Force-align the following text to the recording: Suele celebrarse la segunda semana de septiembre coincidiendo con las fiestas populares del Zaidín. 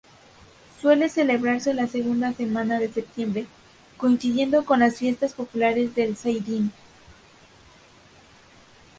Suele 0.81 1.09
celebrarse 1.09 1.75
la 1.75 1.85
segunda 1.85 2.33
semana 2.33 2.79
de 2.79 2.91
septiembre 2.91 3.45
coincidiendo 3.97 4.65
con 4.65 4.79
las 4.79 4.97
fiestas 4.97 5.33
populares 5.35 5.93
del 5.93 6.15
Zaidín. 6.17 6.71